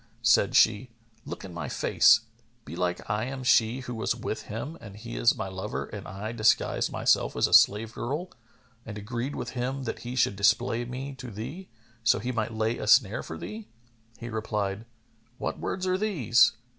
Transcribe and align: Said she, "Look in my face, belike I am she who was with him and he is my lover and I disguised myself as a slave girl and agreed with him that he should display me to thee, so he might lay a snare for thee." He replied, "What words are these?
Said 0.23 0.55
she, 0.55 0.89
"Look 1.25 1.45
in 1.45 1.53
my 1.53 1.69
face, 1.69 2.21
belike 2.65 3.07
I 3.07 3.25
am 3.25 3.43
she 3.43 3.81
who 3.81 3.93
was 3.93 4.15
with 4.15 4.47
him 4.47 4.75
and 4.81 4.95
he 4.95 5.15
is 5.15 5.37
my 5.37 5.47
lover 5.47 5.85
and 5.85 6.07
I 6.07 6.31
disguised 6.31 6.91
myself 6.91 7.35
as 7.35 7.45
a 7.45 7.53
slave 7.53 7.93
girl 7.93 8.31
and 8.83 8.97
agreed 8.97 9.35
with 9.35 9.51
him 9.51 9.83
that 9.83 9.99
he 9.99 10.15
should 10.15 10.35
display 10.35 10.85
me 10.85 11.13
to 11.19 11.29
thee, 11.29 11.69
so 12.03 12.17
he 12.17 12.31
might 12.31 12.51
lay 12.51 12.79
a 12.79 12.87
snare 12.87 13.21
for 13.21 13.37
thee." 13.37 13.67
He 14.17 14.27
replied, 14.29 14.85
"What 15.37 15.59
words 15.59 15.85
are 15.85 15.99
these? 15.99 16.53